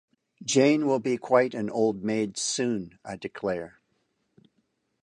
Jane 0.43 0.87
will 0.87 0.97
be 0.97 1.15
quite 1.19 1.53
an 1.53 1.69
old 1.69 2.03
maid 2.03 2.35
soon, 2.35 2.97
I 3.05 3.17
declare. 3.17 3.79